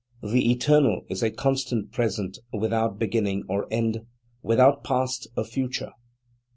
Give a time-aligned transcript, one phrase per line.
[0.23, 3.99] The eternal is a constant present without beginning or end,
[4.41, 5.91] without past or future."